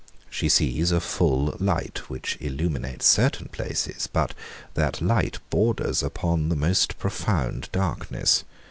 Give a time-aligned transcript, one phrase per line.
[0.31, 4.33] She sees a full light, which illuminates certain places; but
[4.73, 8.43] that light borders upon the most profound darkness.